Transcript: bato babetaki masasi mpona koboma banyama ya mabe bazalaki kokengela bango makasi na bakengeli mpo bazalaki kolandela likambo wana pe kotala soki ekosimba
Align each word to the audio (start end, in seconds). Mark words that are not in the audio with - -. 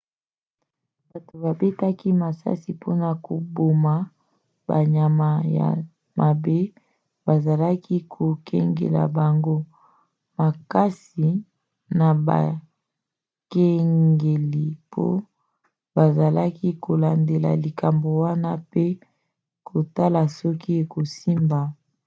bato 1.09 1.33
babetaki 1.43 2.09
masasi 2.21 2.69
mpona 2.77 3.09
koboma 3.25 3.93
banyama 4.67 5.29
ya 5.57 5.69
mabe 6.19 6.59
bazalaki 7.25 7.95
kokengela 8.13 9.03
bango 9.17 9.57
makasi 10.39 11.27
na 11.99 12.07
bakengeli 12.27 14.65
mpo 14.85 15.07
bazalaki 15.95 16.67
kolandela 16.85 17.49
likambo 17.63 18.09
wana 18.23 18.51
pe 18.71 18.85
kotala 19.67 20.21
soki 20.37 20.69
ekosimba 20.81 21.61